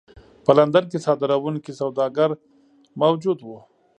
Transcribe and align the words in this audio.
په 0.45 0.51
لندن 0.57 0.83
کې 0.91 1.03
صادروونکي 1.05 1.73
سوداګر 1.81 2.29
موجود 3.01 3.39
وو. 3.43 3.57